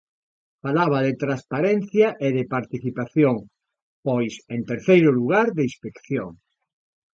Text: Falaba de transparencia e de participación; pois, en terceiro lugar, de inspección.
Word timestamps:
Falaba 0.63 0.99
de 1.07 1.13
transparencia 1.23 2.07
e 2.25 2.27
de 2.37 2.43
participación; 2.55 3.35
pois, 4.05 4.33
en 4.53 4.61
terceiro 4.71 5.09
lugar, 5.19 5.47
de 5.57 5.63
inspección. 5.69 6.29